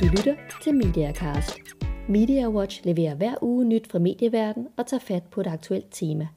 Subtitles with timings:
[0.00, 1.58] Du lytter til MediaCast.
[2.08, 6.28] MediaWatch leverer hver uge nyt fra medieverdenen og tager fat på et aktuelt tema.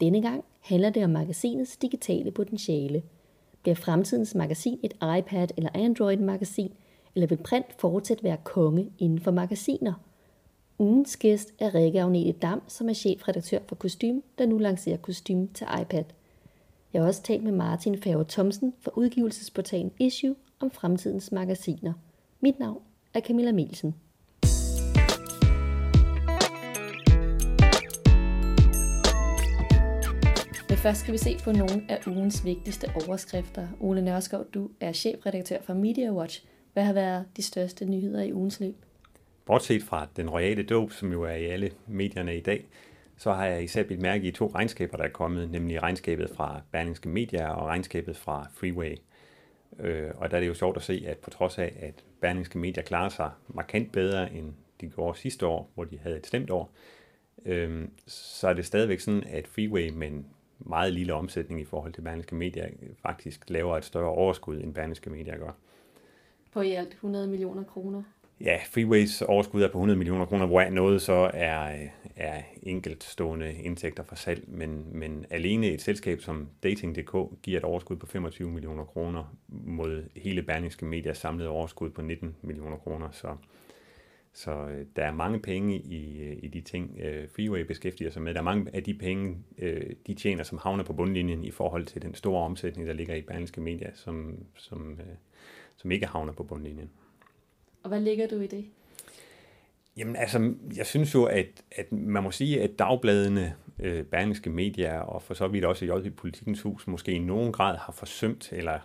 [0.00, 3.02] Denne gang handler det om magasinets digitale potentiale.
[3.62, 6.72] Bliver fremtidens magasin et iPad- eller Android-magasin,
[7.14, 9.92] eller vil print fortsat være konge inden for magasiner?
[10.78, 15.46] Ugens gæst er Rikke Agnete Dam, som er chefredaktør for Kostym, der nu lancerer kostym
[15.46, 16.04] til iPad.
[16.92, 21.92] Jeg har også talt med Martin Færge Thomsen fra udgivelsesportalen Issue om fremtidens magasiner.
[22.40, 22.82] Mit navn
[23.18, 23.94] af Camilla Mielsen.
[30.68, 33.68] Men først skal vi se på nogle af ugens vigtigste overskrifter.
[33.80, 36.44] Ole Nørskov, du er chefredaktør for Media Watch.
[36.72, 38.76] Hvad har været de største nyheder i ugens løb?
[39.46, 42.66] Bortset fra den royale dåb, som jo er i alle medierne i dag,
[43.16, 46.60] så har jeg især blivet mærke i to regnskaber, der er kommet, nemlig regnskabet fra
[46.72, 48.96] Berlingske Media og regnskabet fra Freeway.
[49.78, 52.58] Øh, og der er det jo sjovt at se, at på trods af, at Berlingske
[52.58, 56.50] Media klarer sig markant bedre, end de gjorde sidste år, hvor de havde et stemt
[56.50, 56.70] år,
[57.44, 60.26] øh, så er det stadigvæk sådan, at Freeway med en
[60.58, 62.68] meget lille omsætning i forhold til Berlingske Media
[63.02, 65.52] faktisk laver et større overskud, end Berlingske Media gør.
[66.52, 68.02] På i alt 100 millioner kroner.
[68.40, 71.76] Ja, Freeways overskud er på 100 millioner kroner, hvor noget så er,
[72.16, 77.96] er enkeltstående indtægter fra salg, men, men alene et selskab som Dating.dk giver et overskud
[77.96, 83.36] på 25 millioner kroner mod hele Berlingske Medias samlede overskud på 19 millioner kroner, så,
[84.32, 88.22] så øh, der er mange penge i, øh, i de ting, øh, Freeway beskæftiger sig
[88.22, 88.34] med.
[88.34, 89.36] Der er mange af de penge,
[90.06, 93.22] de tjener, som havner på bundlinjen i forhold til den store omsætning, der ligger i
[93.22, 94.98] Berlingske Media, som, som,
[95.76, 96.90] som ikke havner på bundlinjen.
[97.82, 98.64] Og hvad ligger du i det?
[99.96, 105.00] Jamen altså, jeg synes jo, at, at man må sige, at dagbladene, øh, Berlingske Media
[105.00, 108.78] og for så vidt også i Politikens Hus måske i nogen grad har forsømt, eller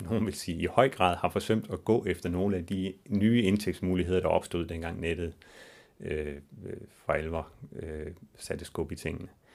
[0.00, 3.42] nogen vil sige i høj grad har forsømt at gå efter nogle af de nye
[3.42, 5.32] indtægtsmuligheder, der opstod dengang nettet
[6.00, 6.36] øh,
[6.66, 6.76] øh
[7.06, 7.48] for alvor
[7.82, 9.28] øh, satte skub i tingene.
[9.28, 9.47] Øh,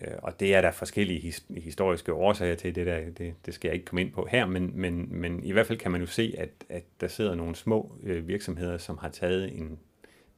[0.00, 3.68] Øh, og det er der forskellige his, historiske årsager til, det, der, det, det skal
[3.68, 6.06] jeg ikke komme ind på her, men, men, men i hvert fald kan man jo
[6.06, 9.78] se, at, at der sidder nogle små øh, virksomheder, som har taget en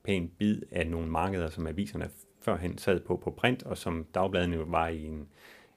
[0.05, 2.11] pæn bid af nogle markeder, som aviserne
[2.41, 5.29] førhen sad på på print, og som dagbladene jo var i en,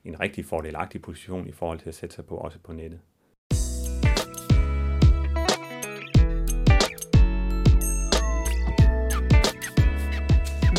[0.06, 3.00] en rigtig fordelagtig position i forhold til at sætte sig på, også på nettet.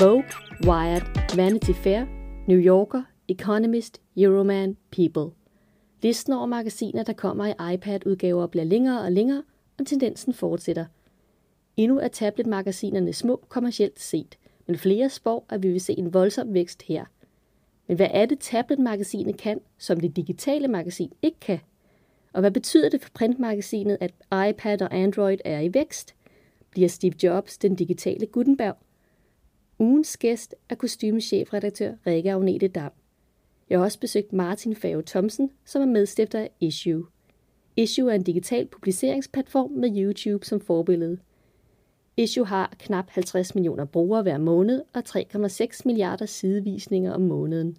[0.00, 0.24] Vogue,
[0.66, 5.36] Wired, Vanity Fair New Yorker, Economist, Euroman, People.
[6.02, 9.42] Listen over magasiner, der kommer i iPad-udgaver, bliver længere og længere,
[9.78, 10.84] og tendensen fortsætter.
[11.76, 16.54] Endnu er tabletmagasinerne små kommercielt set, men flere spår, at vi vil se en voldsom
[16.54, 17.04] vækst her.
[17.86, 21.58] Men hvad er det, tabletmagasinet kan, som det digitale magasin ikke kan?
[22.32, 24.14] Og hvad betyder det for printmagasinet, at
[24.50, 26.14] iPad og Android er i vækst?
[26.70, 28.76] Bliver Steve Jobs den digitale Gutenberg?
[29.78, 32.92] Ugens gæst er kostymechefredaktør Rikke Agnete Dam.
[33.70, 37.06] Jeg har også besøgt Martin Fave Thomsen, som er medstifter af Issue.
[37.76, 41.18] Issue er en digital publiceringsplatform med YouTube som forbillede.
[42.16, 47.76] Issue har knap 50 millioner brugere hver måned og 3,6 milliarder sidevisninger om måneden.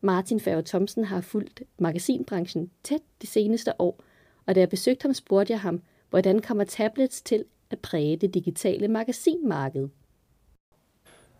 [0.00, 4.00] Martin Fave Thomsen har fulgt magasinbranchen tæt de seneste år,
[4.46, 8.34] og da jeg besøgte ham, spurgte jeg ham, hvordan kommer tablets til at præge det
[8.34, 9.88] digitale magasinmarked?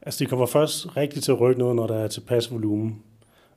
[0.07, 3.03] Altså, de kommer først rigtig til at rykke noget, når der er tilpas volumen.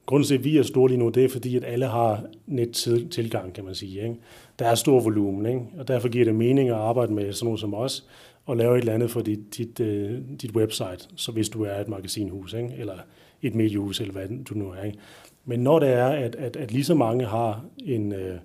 [0.05, 3.53] Grunden til, at vi er store lige nu, det er fordi, at alle har net-tilgang,
[3.53, 4.01] kan man sige.
[4.01, 4.15] Ikke?
[4.59, 5.61] Der er stor volumen, ikke?
[5.79, 8.07] og derfor giver det mening at arbejde med sådan noget som os,
[8.45, 11.75] og lave et eller andet for dit, dit, øh, dit website, så hvis du er
[11.75, 12.73] et magasinhus, ikke?
[12.77, 12.97] eller
[13.41, 14.83] et mediehus, eller hvad du nu er.
[14.83, 14.97] Ikke?
[15.45, 18.35] Men når det er, at, at, at lige så mange har en, øh,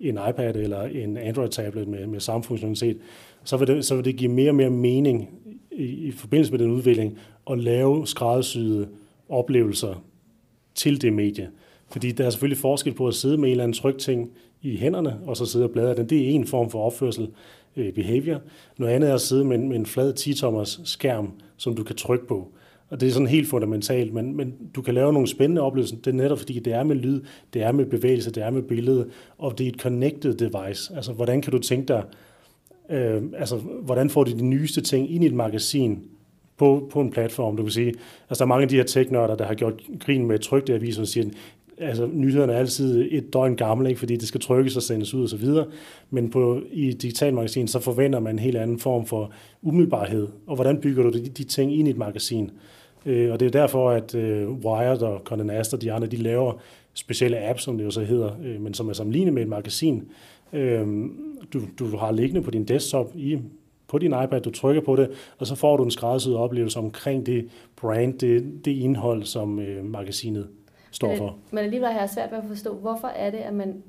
[0.00, 2.98] en iPad eller en Android-tablet med, med samme funktionalitet,
[3.44, 5.30] så vil, det, så vil det give mere og mere mening
[5.74, 7.18] i, i forbindelse med den udvikling
[7.50, 8.88] at lave skræddersyede
[9.28, 10.04] oplevelser
[10.74, 11.50] til det medie.
[11.90, 14.30] Fordi der er selvfølgelig forskel på at sidde med en eller anden tryg ting
[14.62, 16.08] i hænderne, og så sidde og bladre den.
[16.08, 17.28] Det er en form for opførsel,
[17.76, 18.40] øh, behavior.
[18.78, 21.96] Noget andet er at sidde med en, med en flad 10-tommers skærm, som du kan
[21.96, 22.48] trykke på.
[22.90, 25.96] Og det er sådan helt fundamentalt, men, men du kan lave nogle spændende oplevelser.
[25.96, 27.20] Det er netop fordi, det er med lyd,
[27.54, 30.96] det er med bevægelse, det er med billede, og det er et connected device.
[30.96, 32.04] Altså, hvordan kan du tænke dig,
[32.90, 36.02] øh, altså, hvordan får du de nyeste ting ind i et magasin,
[36.56, 37.56] på, på en platform.
[37.56, 40.26] Du kan sige, altså der er mange af de her teknørder, der har gjort grin
[40.26, 41.26] med trykte aviser og siger,
[41.78, 45.22] altså nyhederne er altid et døgn gamle, ikke, fordi det skal trykkes og sendes ud
[45.22, 45.66] og så videre.
[46.10, 49.32] Men på, i digitalt magasin, så forventer man en helt anden form for
[49.62, 50.28] umiddelbarhed.
[50.46, 52.50] Og hvordan bygger du de, de ting ind i et magasin?
[53.06, 56.16] Øh, og det er derfor, at øh, Wired og Condé Nast og de andre, de
[56.16, 56.52] laver
[56.94, 60.08] specielle apps, som det jo så hedder, øh, men som er sammenlignet med et magasin.
[60.54, 61.10] Øh,
[61.52, 63.38] du, du har liggende på din desktop i
[63.88, 67.26] på din iPad, du trykker på det, og så får du en skræddersyet oplevelse omkring
[67.26, 70.48] det brand, det, det indhold, som øh, magasinet
[70.90, 71.36] står for.
[71.50, 73.82] Men alligevel har jeg svært ved at forstå, hvorfor er det, at man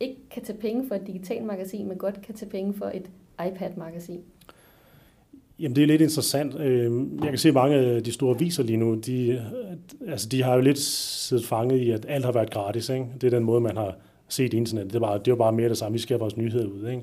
[0.00, 3.10] ikke kan tage penge for et digitalt magasin, men godt kan tage penge for et
[3.46, 4.20] iPad-magasin?
[5.58, 6.60] Jamen, det er lidt interessant.
[6.60, 9.44] Øhm, jeg kan se, at mange af de store viser lige nu, de,
[10.06, 12.88] altså, de har jo lidt siddet fanget i, at alt har været gratis.
[12.88, 13.06] Ikke?
[13.20, 13.96] Det er den måde, man har
[14.32, 14.92] set internettet.
[14.92, 15.92] Det var, bare, det var bare mere det samme.
[15.92, 16.88] Vi skal have vores nyheder ud.
[16.88, 17.02] Ikke?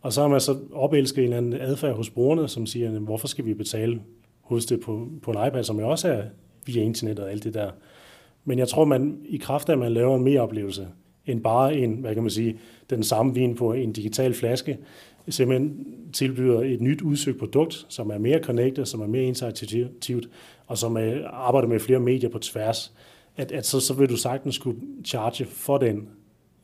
[0.00, 3.28] Og så har man så opelsket en eller anden adfærd hos brugerne, som siger, hvorfor
[3.28, 4.00] skal vi betale
[4.40, 6.22] hos det på, på en iPad, som jo også er
[6.66, 7.70] via internettet og alt det der.
[8.44, 10.88] Men jeg tror, man i kraft af, at man laver en mere oplevelse,
[11.26, 12.58] end bare en, hvad kan man sige,
[12.90, 14.78] den samme vin på en digital flaske,
[15.28, 20.28] simpelthen tilbyder et nyt udsøgt produkt, som er mere connected, som er mere interaktivt,
[20.66, 22.92] og som er, arbejder med flere medier på tværs,
[23.36, 26.08] at, at så, så vil du sagtens skulle charge for den,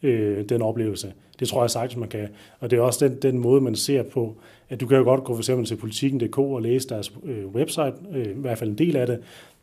[0.03, 1.13] øh, den oplevelse.
[1.41, 2.29] Det tror jeg sagtens, man kan.
[2.61, 4.37] Og det er også den, den måde, man ser på,
[4.69, 7.95] at du kan jo godt gå for eksempel til politikken.dk og læse deres øh, website,
[8.13, 9.19] øh, i hvert fald en del af det,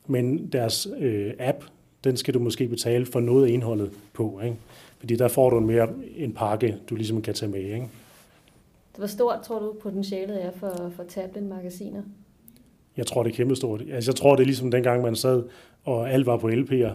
[0.07, 1.63] men deres øh, app,
[2.03, 4.39] den skal du måske betale for noget af indholdet på.
[4.43, 4.55] Ikke?
[4.99, 7.59] Fordi der får du en mere en pakke, du ligesom kan tage med.
[7.59, 7.87] Ikke?
[8.97, 12.01] Hvor stort tror du potentialet er for, for tablet-magasiner?
[12.97, 13.81] Jeg tror, det er kæmpestort.
[13.91, 15.43] Altså, jeg tror, det er ligesom dengang, man sad,
[15.83, 16.91] og alt var på LP'er.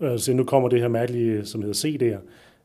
[0.00, 2.18] Øh, så nu kommer det her mærkelige, som hedder CD'er.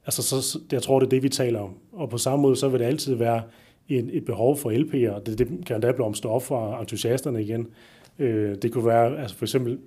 [0.06, 1.74] Altså, så, jeg tror, det er det, vi taler om.
[1.92, 3.42] Og på samme måde, så vil det altid være
[3.90, 5.24] et, et behov for LP'er.
[5.24, 7.68] Det, det kan da blomstre op for entusiasterne igen.
[8.20, 9.78] Øh, det kunne være, altså for eksempel,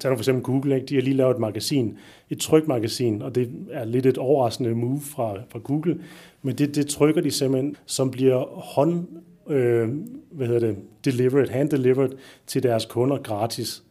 [0.00, 0.86] Tag nu for eksempel Google, ikke?
[0.86, 1.98] de har lige lavet et magasin,
[2.30, 6.00] et trykmagasin, og det er lidt et overraskende move fra, fra Google,
[6.42, 8.44] men det, det trykker de simpelthen, som bliver
[8.74, 9.06] hånd,
[9.48, 9.88] øh,
[10.30, 12.10] hvad hedder det, delivered, hand-delivered
[12.46, 13.82] til deres kunder gratis.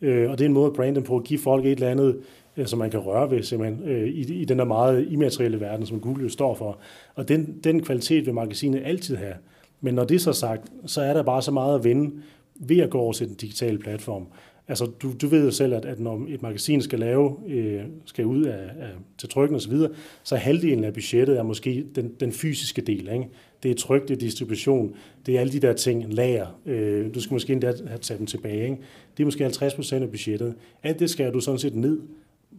[0.00, 1.88] Øh, og det er en måde at brande dem på, at give folk et eller
[1.88, 2.18] andet,
[2.60, 5.86] øh, som man kan røre ved simpelthen, øh, i, i den der meget immaterielle verden,
[5.86, 6.78] som Google jo står for.
[7.14, 9.34] Og den, den kvalitet vil magasinet altid have.
[9.80, 12.22] Men når det er så sagt, så er der bare så meget at vinde
[12.54, 14.26] ved at gå over til den digitale platform.
[14.68, 18.26] Altså, du, du ved jo selv, at, at når et magasin skal lave, øh, skal
[18.26, 19.90] ud af, af, til trykken osv., så, videre,
[20.22, 23.08] så halvdelen af budgettet er måske den, den fysiske del.
[23.12, 23.28] Ikke?
[23.62, 24.94] Det er tryk, det er distribution,
[25.26, 26.60] det er alle de der ting, lager.
[26.66, 28.62] Øh, du skal måske endda have taget dem tilbage.
[28.62, 28.76] Ikke?
[29.16, 30.54] Det er måske 50 procent af budgettet.
[30.82, 32.00] Alt det skal du sådan set ned.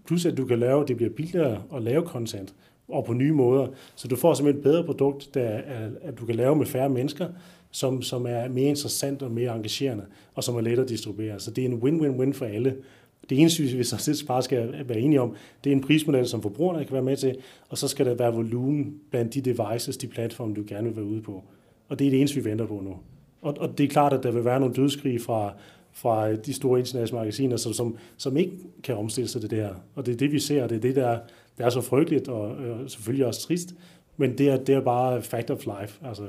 [0.05, 2.53] Plus at du kan lave, det bliver billigere at lave content
[2.87, 3.67] og på nye måder.
[3.95, 6.89] Så du får simpelthen et bedre produkt, der er, at du kan lave med færre
[6.89, 7.27] mennesker,
[7.71, 10.05] som, som er mere interessant og mere engagerende,
[10.35, 11.39] og som er let at distribuere.
[11.39, 12.75] Så det er en win-win-win for alle.
[13.29, 16.85] Det eneste, vi så bare skal være enige om, det er en prismodel, som forbrugerne
[16.85, 17.35] kan være med til,
[17.69, 21.05] og så skal der være volumen blandt de devices, de platforme, du gerne vil være
[21.05, 21.43] ude på.
[21.89, 22.97] Og det er det eneste, vi venter på nu.
[23.41, 25.53] Og, og det er klart, at der vil være nogle dødskrig fra,
[25.93, 28.53] fra de store internationale magasiner, som, som, som ikke
[28.83, 29.69] kan omstille sig til det der.
[29.95, 31.19] Og det er det, vi ser, og det er det, der,
[31.57, 33.75] der er så frygteligt, og, øh, selvfølgelig også trist,
[34.17, 36.07] men det er, det er bare fact of life.
[36.07, 36.23] Altså,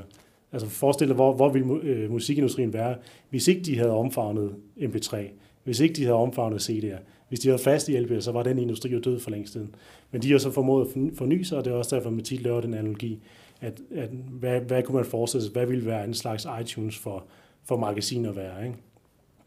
[0.52, 2.96] Altså forestil dig, hvor, hvor ville øh, musikindustrien være,
[3.30, 5.16] hvis ikke de havde omfavnet MP3,
[5.64, 6.98] hvis ikke de havde omfavnet CD'er.
[7.28, 9.74] Hvis de havde fast i LP'er, så var den industri jo død for længst siden.
[10.10, 12.42] Men de har så formået at forny sig, og det er også derfor, at tit
[12.42, 13.22] laver den analogi,
[13.60, 17.24] at, at hvad, hvad kunne man forestille sig, hvad ville være en slags iTunes for,
[17.64, 18.76] for magasiner at være, ikke?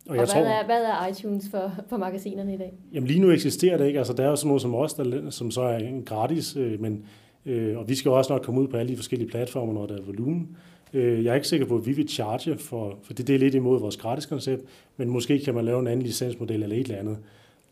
[0.05, 2.73] Og, og jeg hvad, tror, er, hvad er iTunes for, for magasinerne i dag?
[2.93, 3.99] Jamen lige nu eksisterer det ikke.
[3.99, 6.81] Altså, der er jo sådan noget som os, der, som så er en gratis, øh,
[6.81, 7.05] men,
[7.45, 9.97] øh, og vi skal også nok komme ud på alle de forskellige platformer, når der
[9.97, 10.57] er volumen.
[10.93, 13.39] Øh, jeg er ikke sikker på, at vi vil charge, for, for det, det er
[13.39, 14.63] lidt imod vores gratis koncept,
[14.97, 17.17] men måske kan man lave en anden licensmodel eller et eller andet.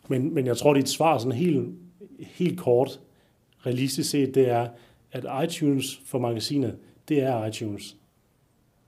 [0.07, 1.67] Men, men jeg tror, et svar sådan helt,
[2.19, 2.99] helt kort,
[3.65, 4.67] realistisk set, det er,
[5.11, 6.75] at iTunes for magasinet,
[7.09, 7.97] det er iTunes.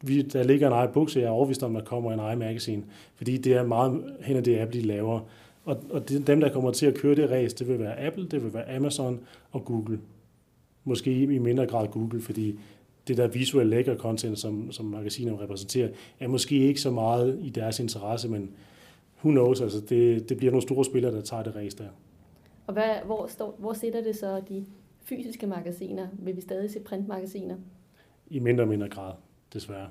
[0.01, 2.83] Vi, der ligger en iBook, så jeg er overvist om, at der kommer en iMagazine,
[3.15, 5.19] fordi det er meget hen af det Apple, de laver.
[5.65, 8.27] Og, og det, dem, der kommer til at køre det race, det vil være Apple,
[8.27, 9.19] det vil være Amazon
[9.51, 9.99] og Google.
[10.83, 12.59] Måske i mindre grad Google, fordi
[13.07, 17.49] det der visuelle lækker content, som, som magasinet repræsenterer, er måske ikke så meget i
[17.49, 18.51] deres interesse, men
[19.23, 21.87] who knows, altså det, det bliver nogle store spillere, der tager det race der.
[22.67, 24.65] Og hvad, hvor, står, hvor sætter det så de
[25.03, 26.07] fysiske magasiner?
[26.13, 27.55] Vil vi stadig se printmagasiner?
[28.27, 29.13] I mindre og mindre grad,
[29.55, 29.89] desværre.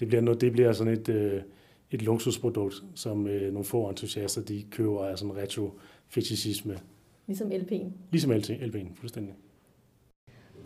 [0.00, 1.42] Det bliver, noget, det bliver sådan et, øh,
[1.90, 6.78] et luksusprodukt, som øh, nogle få entusiaster de køber af sådan retro-fetishisme.
[7.26, 7.84] Ligesom LP'en?
[8.10, 9.34] Ligesom LP'en, fuldstændig.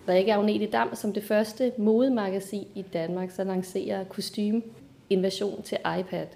[0.08, 4.62] Rikke Agnete Dam som det første modemagasin i Danmark, så lancerer kostume
[5.11, 6.26] invasion til iPad.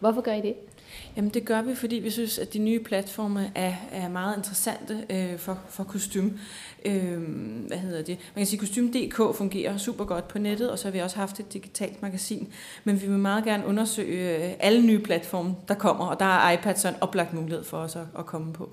[0.00, 0.54] Hvorfor gør I det?
[1.16, 5.06] Jamen det gør vi, fordi vi synes, at de nye platforme er, er meget interessante
[5.10, 6.30] øh, for, for kostym.
[6.84, 7.22] Øh,
[7.66, 8.18] hvad hedder det?
[8.34, 11.16] Man kan sige, at kostym.dk fungerer super godt på nettet, og så har vi også
[11.16, 12.52] haft et digitalt magasin.
[12.84, 16.52] Men vi vil meget gerne undersøge øh, alle nye platforme, der kommer, og der er
[16.52, 18.70] iPad så en oplagt mulighed for os at, at komme på.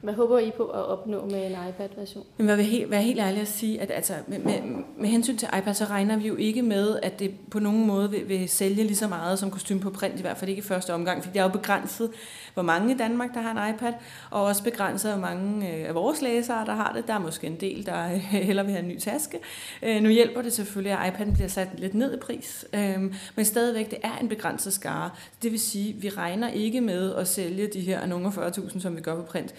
[0.00, 2.24] Hvad håber I på at opnå med en iPad-version?
[2.36, 4.60] Men jeg vil helt, være helt ærlig at sige, at altså, med, med,
[4.98, 8.10] med hensyn til iPad, så regner vi jo ikke med, at det på nogen måde
[8.10, 10.62] vil, vil sælge lige så meget som kostume på print, i hvert fald ikke i
[10.62, 12.10] første omgang, fordi det er jo begrænset,
[12.54, 13.92] hvor mange i Danmark, der har en iPad,
[14.30, 17.06] og også begrænset, hvor mange øh, af vores læsere, der har det.
[17.06, 18.06] Der er måske en del, der
[18.48, 19.38] heller vil have en ny taske.
[19.82, 23.44] Øh, nu hjælper det selvfølgelig, at iPad'en bliver sat lidt ned i pris, øh, men
[23.44, 25.10] stadigvæk, det er en begrænset skare.
[25.42, 28.96] Det vil sige, at vi regner ikke med at sælge de her nogle 40.000, som
[28.96, 29.54] vi gør på print.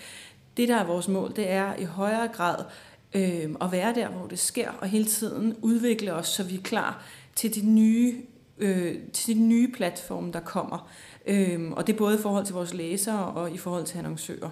[0.58, 2.66] Det, der er vores mål, det er i højere grad
[3.14, 6.62] øh, at være der, hvor det sker, og hele tiden udvikle os, så vi er
[6.62, 7.04] klar
[7.36, 8.22] til de nye,
[8.58, 10.90] øh, til de nye platforme, der kommer.
[11.26, 14.50] Øh, og det er både i forhold til vores læsere og i forhold til annoncører.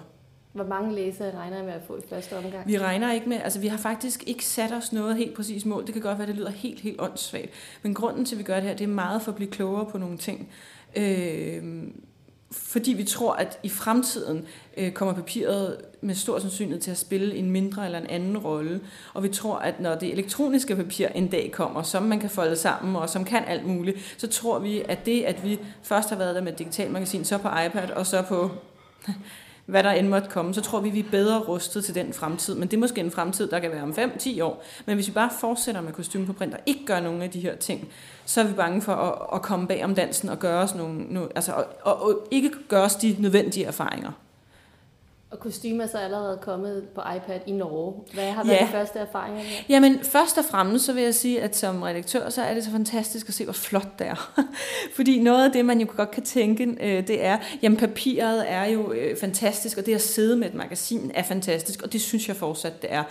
[0.52, 2.68] Hvor mange læsere regner I med at få i første omgang?
[2.68, 5.86] Vi regner ikke med, altså vi har faktisk ikke sat os noget helt præcis mål.
[5.86, 7.50] Det kan godt være, at det lyder helt, helt åndssvagt.
[7.82, 9.86] Men grunden til, at vi gør det her, det er meget for at blive klogere
[9.86, 10.48] på nogle ting.
[10.96, 11.62] Øh,
[12.56, 14.44] fordi vi tror, at i fremtiden
[14.76, 18.80] øh, kommer papiret med stor sandsynlighed til at spille en mindre eller en anden rolle.
[19.14, 22.56] Og vi tror, at når det elektroniske papir en dag kommer, som man kan folde
[22.56, 26.16] sammen og som kan alt muligt, så tror vi, at det, at vi først har
[26.16, 28.50] været der med et digitalt magasin, så på iPad og så på
[29.66, 32.54] hvad der end måtte komme, så tror vi, vi er bedre rustet til den fremtid.
[32.54, 34.64] Men det er måske en fremtid, der kan være om 5-10 år.
[34.86, 37.40] Men hvis vi bare fortsætter med kostume på print og ikke gør nogen af de
[37.40, 37.88] her ting,
[38.24, 41.28] så er vi bange for at, at komme bag om dansen og gøre os nogle,
[41.34, 44.12] altså, og, og, og ikke gøre os de nødvendige erfaringer.
[45.30, 47.94] Og kostymer er så allerede kommet på iPad i Norge.
[48.14, 48.66] Hvad har været ja.
[48.66, 49.64] de første erfaringer her?
[49.68, 52.70] Jamen, først og fremmest så vil jeg sige, at som redaktør, så er det så
[52.70, 54.32] fantastisk at se, hvor flot det er.
[54.96, 58.64] Fordi noget af det, man jo godt kan tænke, øh, det er, jamen papiret er
[58.64, 62.28] jo øh, fantastisk, og det at sidde med et magasin er fantastisk, og det synes
[62.28, 63.04] jeg fortsat, det er.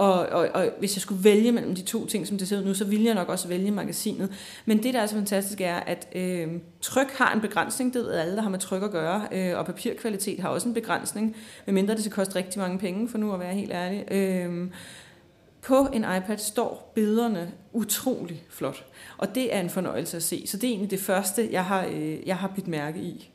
[0.00, 2.64] Og, og, og hvis jeg skulle vælge mellem de to ting, som det ser ud
[2.64, 4.32] nu, så ville jeg nok også vælge magasinet.
[4.64, 6.48] Men det, der er så fantastisk, er, at øh,
[6.80, 7.94] tryk har en begrænsning.
[7.94, 9.28] Det ved alle, der har med tryk at gøre.
[9.32, 11.36] Øh, og papirkvalitet har også en begrænsning.
[11.66, 14.12] Medmindre det skal koste rigtig mange penge, for nu at være helt ærlig.
[14.12, 14.70] Øh,
[15.62, 18.84] på en iPad står billederne utrolig flot.
[19.18, 20.46] Og det er en fornøjelse at se.
[20.46, 23.29] Så det er egentlig det første, jeg har, øh, jeg har bidt mærke i.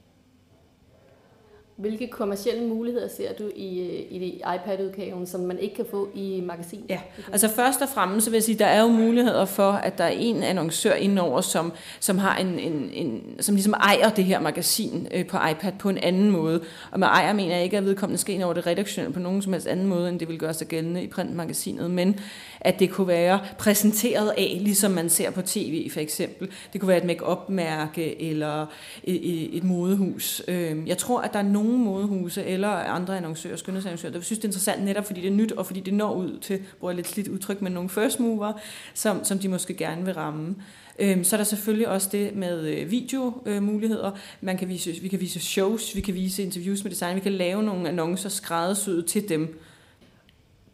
[1.78, 6.10] Hvilke kommercielle muligheder ser du i, øh, i i iPad-udgaven, som man ikke kan få
[6.14, 6.86] i magasin?
[6.90, 7.00] Ja,
[7.32, 10.04] altså først og fremmest så vil jeg sige, der er jo muligheder for, at der
[10.04, 14.40] er en annoncør indover, som, som, har en, en, en, som ligesom ejer det her
[14.40, 16.62] magasin øh, på iPad på en anden måde.
[16.92, 19.42] Og med ejer mener jeg ikke, at vedkommende skal ind over det redaktionelle på nogen
[19.42, 22.20] som helst anden måde, end det vil gøre sig gældende i printmagasinet, men
[22.66, 26.50] at det kunne være præsenteret af, ligesom man ser på tv for eksempel.
[26.74, 28.66] Det kunne være et make-up-mærke eller
[29.04, 30.42] et, et modehus.
[30.48, 34.46] Øhm, jeg tror, at der er nogle modehuse eller andre annoncører, skønhedsannoncører, der synes, det
[34.46, 36.96] er interessant netop, fordi det er nyt, og fordi det når ud til, hvor jeg
[36.96, 38.54] lidt slidt udtryk, med nogle first mover,
[38.94, 40.56] som, som de måske gerne vil ramme.
[41.00, 44.12] Øhm, så er der selvfølgelig også det med øh, videomuligheder.
[44.42, 47.32] Man kan vise, vi kan vise shows, vi kan vise interviews med design, vi kan
[47.32, 49.60] lave nogle annoncer skræddersyet til dem.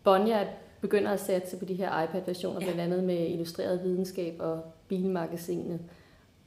[0.04, 0.44] Bonja
[0.82, 2.66] begynder at satse på de her iPad-versioner, ja.
[2.66, 5.80] blandt andet med illustreret videnskab og bilmagasinet,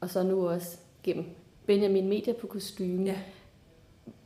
[0.01, 1.25] og så nu også gennem
[1.67, 3.05] Benjamin Media på kostyme.
[3.05, 3.19] Ja.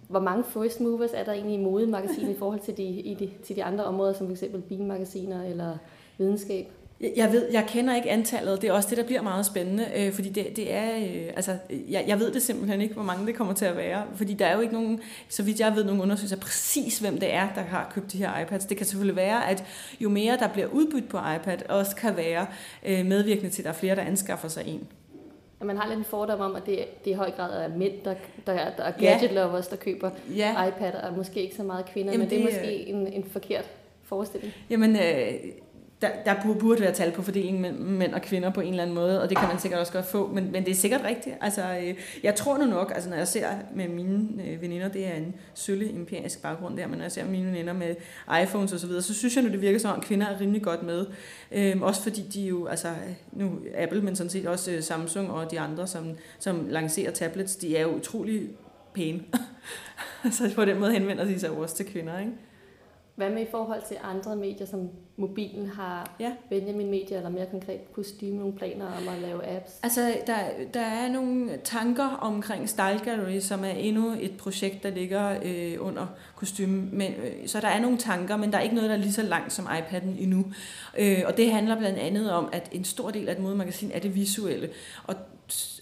[0.08, 3.30] Hvor mange first movers er der egentlig i modemagasinet i forhold til de, i de,
[3.42, 4.44] til de andre områder, som f.eks.
[4.68, 5.76] bilmagasiner eller
[6.18, 6.66] videnskab?
[7.16, 8.62] Jeg ved, jeg kender ikke antallet.
[8.62, 11.56] Det er også det, der bliver meget spændende, øh, fordi det, det er, øh, altså,
[11.70, 14.46] jeg, jeg ved det simpelthen ikke, hvor mange det kommer til at være, fordi der
[14.46, 17.62] er jo ikke nogen, så vidt jeg ved, nogen undersøgelser præcis, hvem det er, der
[17.62, 18.66] har købt de her iPads.
[18.66, 19.64] Det kan selvfølgelig være, at
[20.00, 22.46] jo mere der bliver udbydt på iPad, også kan være
[22.86, 24.88] øh, medvirkende til, at der er flere, der anskaffer sig en.
[25.62, 28.14] Man har lidt en fordom om, at det, det i høj grad er mænd, der,
[28.46, 30.66] der, der er gadget lovers, der køber ja.
[30.66, 33.24] iPad, og måske ikke så meget kvinder, Jamen men det, det er måske en, en
[33.24, 33.70] forkert
[34.04, 34.52] forestilling.
[34.70, 35.34] Jamen, øh,
[36.02, 38.94] der, der burde være tal på fordelingen mellem mænd og kvinder på en eller anden
[38.94, 41.36] måde, og det kan man sikkert også godt få, men, men det er sikkert rigtigt.
[41.40, 45.06] Altså, øh, jeg tror nu nok, altså når jeg ser med mine øh, veninder, det
[45.06, 47.94] er en sølle empirisk baggrund der, men når jeg ser mine veninder med
[48.42, 50.62] iPhones osv., så, videre, så synes jeg nu, det virker som om, kvinder er rimelig
[50.62, 51.06] godt med.
[51.52, 52.88] Øh, også fordi de jo, altså
[53.32, 56.06] nu Apple, men sådan set også øh, Samsung og de andre, som,
[56.38, 58.48] som lancerer tablets, de er jo utrolig
[58.94, 59.20] pæne.
[59.32, 62.32] så altså, på den måde henvender de sig også til kvinder, ikke?
[63.18, 66.32] Hvad med i forhold til andre medier, som mobilen har ja.
[66.50, 69.80] Benjamin Media, eller mere konkret kostyme, nogle planer om at lave apps?
[69.82, 70.36] Altså, der,
[70.74, 75.86] der er nogle tanker omkring Style Gallery, som er endnu et projekt, der ligger øh,
[75.86, 76.06] under
[76.36, 76.88] kostyme.
[76.92, 79.12] Men, øh, så der er nogle tanker, men der er ikke noget, der er lige
[79.12, 80.44] så langt som iPad'en endnu.
[80.98, 84.00] Øh, og det handler blandt andet om, at en stor del af et modemagasin er
[84.00, 84.68] det visuelle.
[85.04, 85.14] Og,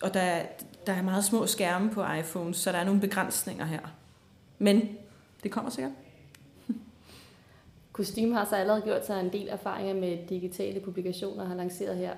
[0.03, 0.39] og der,
[0.87, 3.95] der er meget små skærme på iPhones, så der er nogle begrænsninger her.
[4.59, 4.89] Men
[5.43, 5.93] det kommer sikkert.
[7.97, 11.97] Kostyme har så allerede gjort sig en del erfaringer med digitale publikationer og har lanceret
[11.97, 12.13] her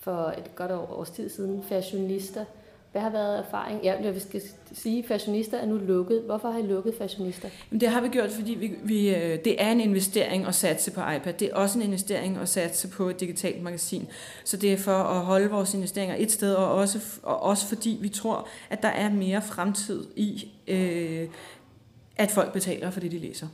[0.00, 2.44] for et godt år, års tid siden Fashionista
[2.92, 3.84] Hvad har været erfaring?
[3.84, 6.22] Ja, jeg skal sige, at er nu lukket.
[6.22, 7.48] Hvorfor har I lukket Fashionister?
[7.70, 11.00] Det har vi gjort, fordi vi, vi, øh, det er en investering at satse på
[11.00, 11.32] iPad.
[11.32, 14.08] Det er også en investering at satse på et digitalt magasin.
[14.44, 17.98] Så det er for at holde vores investeringer et sted, og også, og også fordi
[18.00, 21.28] vi tror, at der er mere fremtid i, øh,
[22.16, 23.46] at folk betaler for det, de læser.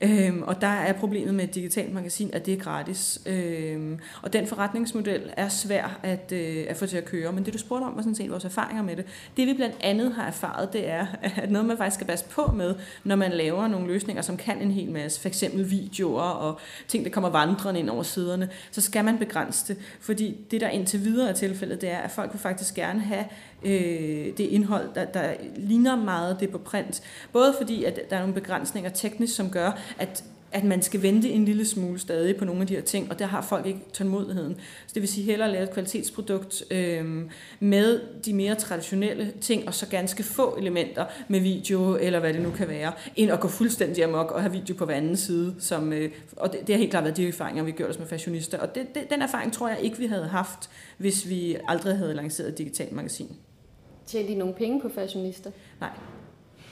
[0.00, 3.20] Øhm, og der er problemet med et digitalt magasin, at det er gratis.
[3.26, 7.32] Øhm, og den forretningsmodel er svær at, øh, at få til at køre.
[7.32, 9.04] Men det du spurgte om var sådan set vores erfaringer med det.
[9.36, 11.06] Det vi blandt andet har erfaret, det er,
[11.42, 12.74] at noget man faktisk skal passe på med,
[13.04, 15.44] når man laver nogle løsninger, som kan en hel masse, f.eks.
[15.54, 16.58] videoer og
[16.88, 19.82] ting, der kommer vandrende ind over siderne, så skal man begrænse det.
[20.00, 23.24] Fordi det, der indtil videre er tilfældet, det er, at folk vil faktisk gerne have
[23.64, 27.02] øh, det indhold, der, der ligner meget det på print.
[27.32, 31.30] Både fordi, at der er nogle begrænsninger teknisk, som gør, at at man skal vente
[31.30, 33.80] en lille smule stadig på nogle af de her ting, og der har folk ikke
[33.92, 34.56] tålmodigheden.
[34.86, 37.22] Så det vil sige hellere lave et kvalitetsprodukt øh,
[37.60, 42.42] med de mere traditionelle ting, og så ganske få elementer med video, eller hvad det
[42.42, 45.54] nu kan være, end at gå fuldstændig amok og have video på hver anden side.
[45.58, 48.06] Som, øh, og det, det har helt klart været de erfaringer, vi gjorde os med
[48.06, 48.58] fashionister.
[48.58, 52.14] Og det, det, den erfaring tror jeg ikke, vi havde haft, hvis vi aldrig havde
[52.14, 53.36] lanceret et digitalt magasin.
[54.06, 55.50] Tjente I nogle penge på fashionista?
[55.80, 55.90] Nej.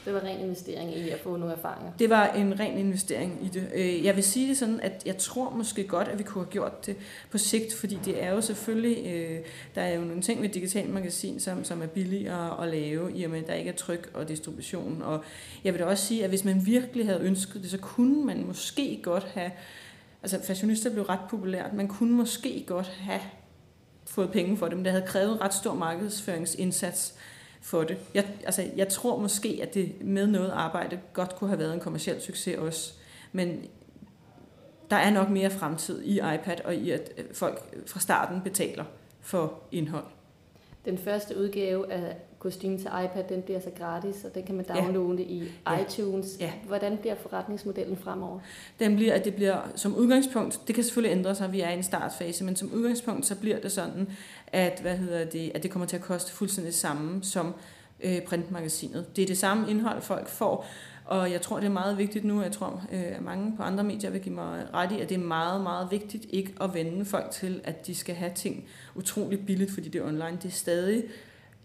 [0.04, 1.92] Det var ren investering i at få nogle erfaringer?
[1.98, 3.68] Det var en ren investering i det.
[3.74, 6.50] Øh, jeg vil sige det sådan, at jeg tror måske godt, at vi kunne have
[6.50, 6.96] gjort det
[7.30, 9.40] på sigt, fordi det er jo selvfølgelig, øh,
[9.74, 13.24] der er jo nogle ting med digital magasin, som, som er billigere at lave, i
[13.24, 15.02] og med at der ikke er tryk og distribution.
[15.02, 15.24] Og
[15.64, 18.46] jeg vil da også sige, at hvis man virkelig havde ønsket det, så kunne man
[18.46, 19.50] måske godt have,
[20.22, 23.20] altså fashionister blev ret populært, man kunne måske godt have
[24.12, 27.14] fået penge for det, men det havde krævet ret stor markedsføringsindsats
[27.60, 27.96] for det.
[28.14, 31.80] Jeg, altså, jeg tror måske, at det med noget arbejde godt kunne have været en
[31.80, 32.92] kommersiel succes også,
[33.32, 33.64] men
[34.90, 38.84] der er nok mere fremtid i iPad og i, at øh, folk fra starten betaler
[39.20, 40.04] for indhold.
[40.84, 44.64] Den første udgave af kostyme til iPad, den bliver så gratis, og den kan man
[44.64, 45.78] downloade ja.
[45.78, 46.36] i iTunes.
[46.40, 46.52] Ja.
[46.66, 48.40] Hvordan bliver forretningsmodellen fremover?
[48.78, 51.74] Den bliver, at det bliver som udgangspunkt, det kan selvfølgelig ændre sig, vi er i
[51.74, 54.08] en startfase, men som udgangspunkt, så bliver det sådan,
[54.46, 57.54] at, hvad hedder det, at det kommer til at koste fuldstændig samme som
[58.00, 59.16] øh, printmagasinet.
[59.16, 60.66] Det er det samme indhold, folk får,
[61.04, 63.84] og jeg tror, det er meget vigtigt nu, jeg tror, øh, at mange på andre
[63.84, 67.04] medier vil give mig ret i, at det er meget, meget vigtigt ikke at vende
[67.04, 70.38] folk til, at de skal have ting utroligt billigt, fordi det er online.
[70.42, 71.04] Det er stadig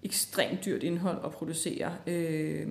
[0.03, 2.67] ekstremt dyrt indhold at producere, øh,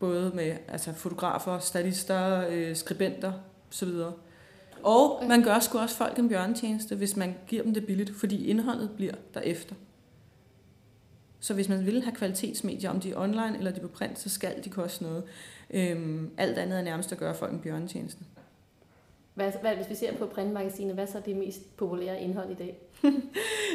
[0.00, 3.32] både med altså fotografer, statister, øh, skribenter
[3.70, 3.88] osv.
[4.82, 8.46] Og man gør sgu også folk en bjørnetjeneste, hvis man giver dem det billigt, fordi
[8.46, 9.74] indholdet bliver derefter.
[11.40, 14.18] Så hvis man vil have kvalitetsmedier, om de er online eller de er på print,
[14.18, 15.24] så skal de koste noget.
[15.70, 18.24] Øhm, alt andet er nærmest at gøre folk en bjørnetjeneste.
[19.34, 22.54] Hvad, hvad, hvis vi ser på printmagasinet, hvad så er det mest populære indhold i
[22.54, 22.78] dag?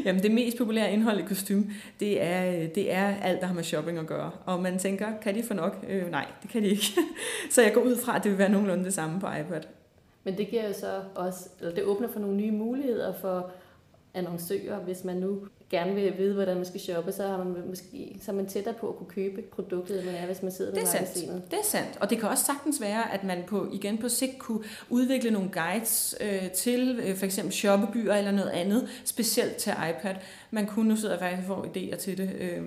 [0.06, 1.66] Jamen det mest populære indhold i kostume,
[2.00, 4.32] det er, det er alt, der har med shopping at gøre.
[4.46, 5.86] Og man tænker, kan de få nok?
[5.90, 6.86] Øh, nej, det kan de ikke.
[7.52, 9.62] så jeg går ud fra, at det vil være nogenlunde det samme på iPad.
[10.24, 13.52] Men det giver jo så også, eller det åbner for nogle nye muligheder for
[14.14, 18.20] annoncører, hvis man nu gerne vil vide, hvordan man skal shoppe, så, har man måske,
[18.22, 20.74] så er man tættere på at kunne købe produktet, end man er, hvis man sidder
[20.74, 21.16] det er sandt.
[21.52, 21.98] Det er sandt.
[22.02, 25.50] Og det kan også sagtens være, at man på, igen på sigt kunne udvikle nogle
[25.50, 30.16] guides øh, til øh, for eksempel shoppebyer eller noget andet, specielt til iPad.
[30.52, 32.32] Man kunne nu sidde og faktisk få idéer til det.
[32.40, 32.64] Øh.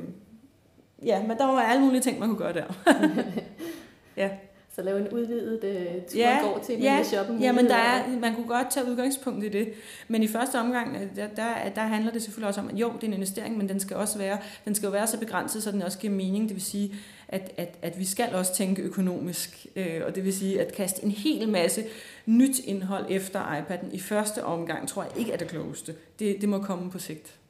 [1.04, 2.84] Ja, men der var alle mulige ting, man kunne gøre der.
[4.22, 4.30] ja.
[4.74, 7.40] Så lave en udvidet uh, tur ja, går til ja, shoppen.
[7.40, 9.72] Ja, men der er, man kunne godt tage udgangspunkt i det.
[10.08, 12.92] Men i første omgang, øh, der, der, der handler det selvfølgelig også om, at jo,
[12.92, 15.62] det er en investering, men den skal også være, den skal jo være så begrænset,
[15.62, 16.48] så den også giver mening.
[16.48, 16.94] Det vil sige,
[17.28, 21.04] at, at, at vi skal også tænke økonomisk, øh, og det vil sige at kaste
[21.04, 21.84] en hel masse
[22.26, 25.94] nyt indhold efter iPad'en i første omgang, tror jeg ikke er det klogeste.
[26.18, 27.41] Det, det må komme på sigt.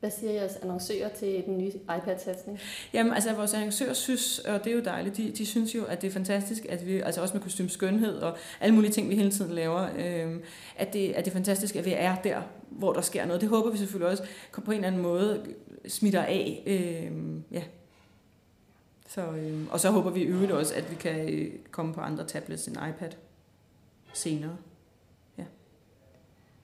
[0.00, 2.58] Hvad siger jeres annoncører til den nye iPad-satsning?
[2.92, 6.02] Jamen, altså vores annoncører synes, og det er jo dejligt, de, de synes jo, at
[6.02, 9.14] det er fantastisk, at vi, altså også med kostym skønhed og alle mulige ting, vi
[9.16, 10.36] hele tiden laver, øh,
[10.76, 13.40] at, det, at det er fantastisk, at vi er der, hvor der sker noget.
[13.40, 15.46] Det håber vi selvfølgelig også på en eller anden måde
[15.88, 16.62] smitter af.
[16.66, 17.12] Øh,
[17.52, 17.62] ja.
[19.08, 22.00] Så, øh, og så håber vi i øvrigt også, at vi kan øh, komme på
[22.00, 23.10] andre tablets end iPad
[24.12, 24.56] senere.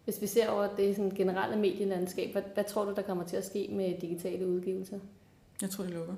[0.05, 3.37] Hvis vi ser over det sådan generelle medielandskab, hvad, hvad tror du, der kommer til
[3.37, 4.99] at ske med digitale udgivelser?
[5.63, 6.15] Jeg tror, det lukker.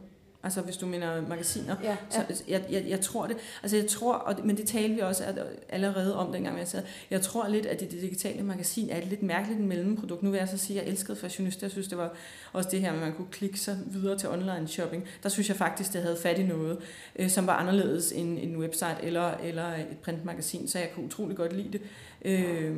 [0.46, 1.76] Altså hvis du mener magasiner.
[1.82, 1.96] Ja, ja.
[2.10, 3.36] Så jeg, jeg, jeg tror det.
[3.62, 5.24] Altså jeg tror, og, men det talte vi også
[5.68, 6.82] allerede om dengang, jeg sad.
[7.10, 10.22] Jeg tror lidt, at det, det digitale magasin er et lidt mærkeligt mellemprodukt.
[10.22, 11.64] Nu vil jeg så sige, at jeg elskede fashionista.
[11.64, 12.14] Jeg synes, det var
[12.52, 15.04] også det her at man kunne klikke sig videre til online shopping.
[15.22, 16.78] Der synes jeg faktisk, det havde fat i noget,
[17.16, 20.68] øh, som var anderledes end en website eller, eller et printmagasin.
[20.68, 21.80] Så jeg kunne utrolig godt lide det.
[22.24, 22.76] Øh,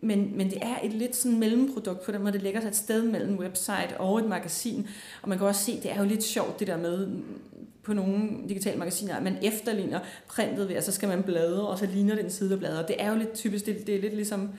[0.00, 2.76] men, men det er et lidt sådan mellemprodukt på den måde, det ligger sig et
[2.76, 4.86] sted mellem website og et magasin,
[5.22, 7.08] og man kan også se, det er jo lidt sjovt det der med,
[7.82, 11.78] på nogle digitale magasiner, at man efterligner printet ved, og så skal man bladre, og
[11.78, 12.84] så ligner den side af bladre.
[12.88, 14.50] Det er jo lidt typisk, det, det er lidt ligesom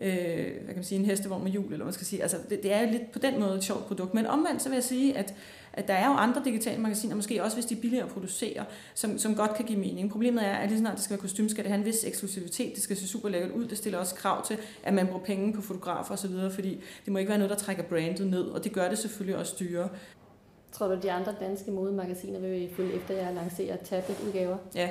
[0.00, 2.22] øh, hvad kan man sige, en hestevogn med hjul, eller hvad man skal sige.
[2.22, 4.14] Altså, det, det er jo lidt på den måde et sjovt produkt.
[4.14, 5.34] Men omvendt så vil jeg sige, at,
[5.76, 8.64] at der er jo andre digitale magasiner, måske også hvis de er billigere at producere,
[8.94, 10.10] som, som godt kan give mening.
[10.10, 12.74] Problemet er, at lige snart det skal være kostume, skal det have en vis eksklusivitet,
[12.74, 15.52] det skal se super lækkert ud, det stiller også krav til, at man bruger penge
[15.52, 18.72] på fotografer osv., fordi det må ikke være noget, der trækker brandet ned, og det
[18.72, 19.88] gør det selvfølgelig også dyre.
[20.72, 24.56] Tror du, de andre danske modemagasiner vil følge efter jer lancere tabletudgaver?
[24.74, 24.90] Ja,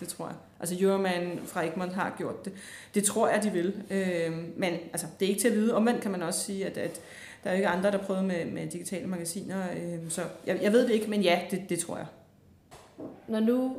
[0.00, 0.36] det tror jeg.
[0.60, 2.52] Altså Euroman fra Egmont har gjort det.
[2.94, 3.82] Det tror jeg, de vil.
[3.90, 5.74] Øh, men altså, det er ikke til at vide.
[5.74, 7.00] Omvendt kan man også sige, at, at
[7.44, 9.62] der er jo ikke andre, der prøver med, med digitale magasiner.
[9.72, 12.06] Øh, så jeg, jeg ved det ikke, men ja, det, det tror jeg.
[13.28, 13.76] Når nu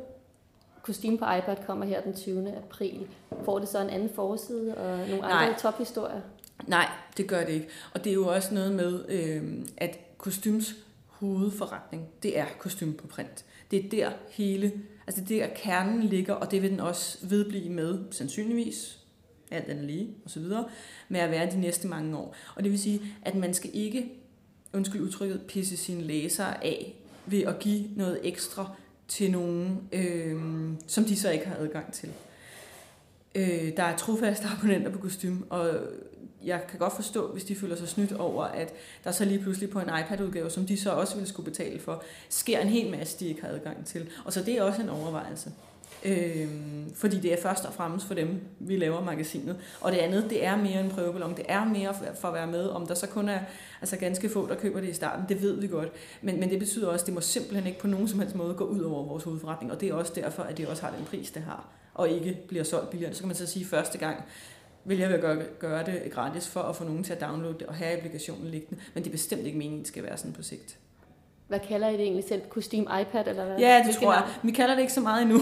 [0.81, 2.53] kostume på iPad kommer her den 20.
[2.57, 3.07] april,
[3.45, 5.45] får det så en anden forside og nogle Nej.
[5.45, 6.21] andre tophistorier?
[6.67, 7.67] Nej, det gør det ikke.
[7.93, 10.75] Og det er jo også noget med, øh, at kostyms
[11.07, 13.45] hovedforretning, det er kostume på print.
[13.71, 14.71] Det er der hele,
[15.07, 18.99] altså det er der kernen ligger, og det vil den også vedblive med, sandsynligvis,
[19.53, 20.65] alt andet lige, og så videre,
[21.09, 22.35] med at være de næste mange år.
[22.55, 24.11] Og det vil sige, at man skal ikke,
[24.73, 28.75] undskyld udtrykket, pisse sine læsere af ved at give noget ekstra
[29.07, 30.41] til nogen, øh,
[30.87, 32.09] som de så ikke har adgang til.
[33.35, 35.79] Øh, der er trofaste abonnenter på kostym, og
[36.43, 39.69] jeg kan godt forstå, hvis de føler sig snydt over, at der så lige pludselig
[39.69, 43.19] på en iPad-udgave, som de så også vil skulle betale for, sker en hel masse,
[43.19, 44.09] de ikke har adgang til.
[44.25, 45.51] Og så det er også en overvejelse.
[46.05, 46.47] Øh,
[46.95, 49.57] fordi det er først og fremmest for dem, vi laver magasinet.
[49.81, 51.35] Og det andet, det er mere en prøveballon.
[51.37, 52.67] Det er mere for at være med.
[52.67, 53.39] Om der så kun er
[53.81, 55.89] altså ganske få, der køber det i starten, det ved vi godt.
[56.21, 58.53] Men, men det betyder også, at det må simpelthen ikke på nogen som helst måde
[58.53, 59.71] gå ud over vores hovedforretning.
[59.71, 61.67] Og det er også derfor, at det også har den pris, det har.
[61.93, 63.13] Og ikke bliver solgt billigere.
[63.13, 64.23] Så kan man så sige første gang,
[64.85, 67.73] vil jeg gøre, gøre det gratis for at få nogen til at downloade det og
[67.73, 68.81] have applikationen liggende.
[68.93, 70.77] Men det er bestemt ikke meningen, at det skal være sådan på sigt.
[71.47, 72.41] Hvad kalder I det egentlig selv?
[72.49, 73.57] Kostume iPad eller hvad?
[73.57, 74.23] Ja, det tror jeg.
[74.43, 75.39] Vi kalder det ikke så meget endnu.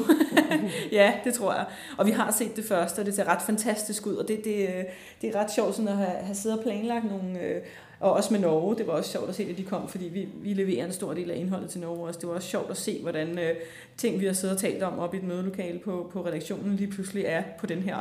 [0.91, 1.65] ja, det tror jeg.
[1.97, 4.15] Og vi har set det første, og det ser ret fantastisk ud.
[4.15, 4.85] Og det, det,
[5.21, 7.39] det er ret sjovt sådan at have, have siddet og planlagt nogle...
[7.39, 7.61] Øh,
[7.99, 10.27] og også med Norge, det var også sjovt at se, at de kom, fordi vi,
[10.35, 12.19] vi leverer en stor del af indholdet til Norge også.
[12.19, 13.55] Det var også sjovt at se, hvordan øh,
[13.97, 16.91] ting, vi har siddet og talt om op i et mødelokale på, på redaktionen, lige
[16.91, 17.97] pludselig er på den her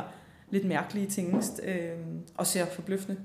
[0.49, 1.89] lidt mærkelige tingest, øh,
[2.37, 3.17] og ser forbløffende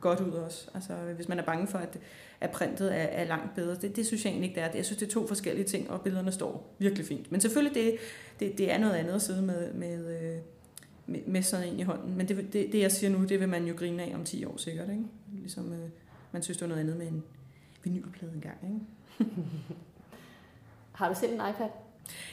[0.00, 0.70] godt ud også.
[0.74, 1.98] Altså, hvis man er bange for, at,
[2.40, 4.76] at printet er, er langt bedre, det, det synes jeg egentlig ikke, det er.
[4.76, 7.32] Jeg synes, det er to forskellige ting, og billederne står virkelig fint.
[7.32, 7.96] Men selvfølgelig, det,
[8.40, 10.38] det, det er noget andet at sidde med, med, øh,
[11.06, 12.16] med, med sådan en i hånden.
[12.16, 14.44] Men det, det, det, jeg siger nu, det vil man jo grine af om 10
[14.44, 14.90] år sikkert.
[14.90, 15.04] Ikke?
[15.32, 15.88] Ligesom øh,
[16.32, 17.22] man synes, det var noget andet med en
[17.84, 18.58] vinylplade engang.
[18.62, 19.32] Ikke?
[20.92, 21.68] Har du selv en iPad?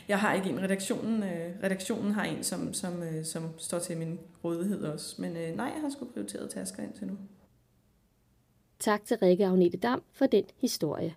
[0.08, 0.62] Jeg har ikke en.
[0.62, 5.22] Redaktionen, øh, redaktionen har en, som, som, øh, som står til min rådighed også.
[5.22, 7.18] Men øh, nej, jeg har sgu prioriteret tasker indtil nu.
[8.80, 11.16] Tak til Rikke Agnete Dam for den historie.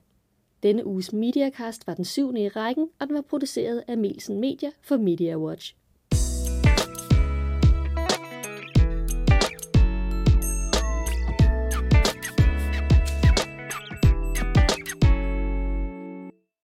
[0.63, 4.71] Denne uges Mediacast var den syvende i rækken, og den var produceret af Melsen Media
[4.81, 5.75] for Media Watch.